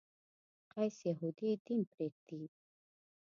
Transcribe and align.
قیس 0.73 0.97
یهودي 1.09 1.51
دین 1.65 1.81
پرېږدي. 1.91 2.43